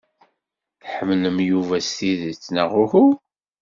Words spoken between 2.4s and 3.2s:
neɣ uhu?